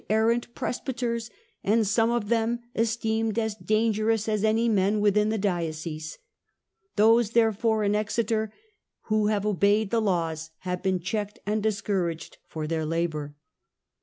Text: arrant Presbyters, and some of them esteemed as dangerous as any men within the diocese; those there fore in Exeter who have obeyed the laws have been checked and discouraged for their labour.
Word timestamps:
arrant 0.09 0.51
Presbyters, 0.55 1.29
and 1.63 1.85
some 1.85 2.09
of 2.09 2.29
them 2.29 2.59
esteemed 2.73 3.37
as 3.37 3.53
dangerous 3.53 4.27
as 4.27 4.43
any 4.43 4.67
men 4.67 4.99
within 4.99 5.29
the 5.29 5.37
diocese; 5.37 6.17
those 6.95 7.29
there 7.33 7.53
fore 7.53 7.83
in 7.83 7.93
Exeter 7.93 8.51
who 9.09 9.27
have 9.27 9.45
obeyed 9.45 9.91
the 9.91 10.01
laws 10.01 10.49
have 10.61 10.81
been 10.81 10.99
checked 11.01 11.37
and 11.45 11.61
discouraged 11.61 12.39
for 12.47 12.65
their 12.65 12.83
labour. 12.83 13.35